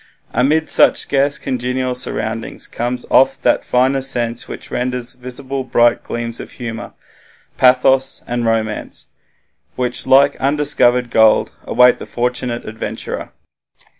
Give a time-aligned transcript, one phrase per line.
[0.33, 6.39] Amid such scarce congenial surroundings comes oft that finer sense which renders visible bright gleams
[6.39, 6.93] of humour,
[7.59, 9.09] pathos, and romance,
[9.75, 13.31] which, like undiscovered gold, await the fortunate adventurer.